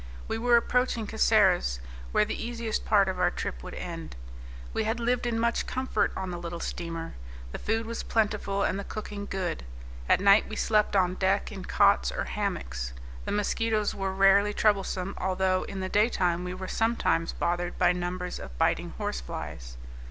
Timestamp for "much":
5.39-5.67